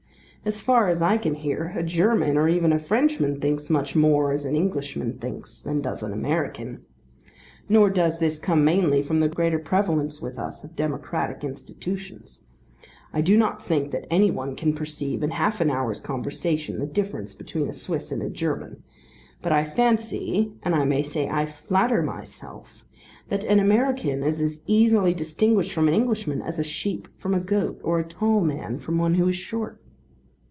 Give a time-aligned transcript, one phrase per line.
[0.43, 4.31] As far as I can hear a German or even a Frenchman thinks much more
[4.31, 6.81] as an Englishman thinks than does an American.
[7.69, 12.45] Nor does this come mainly from the greater prevalence with us of democratic institutions.
[13.13, 16.87] I do not think that any one can perceive in half an hour's conversation the
[16.87, 18.81] difference between a Swiss and a German;
[19.43, 22.83] but I fancy, and I may say I flatter myself,
[23.29, 27.39] that an American is as easily distinguished from an Englishman, as a sheep from a
[27.39, 29.77] goat or a tall man from one who is short.